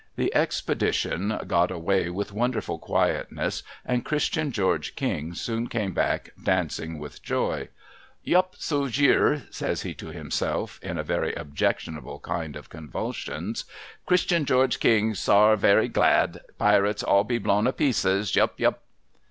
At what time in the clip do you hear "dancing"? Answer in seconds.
6.43-6.97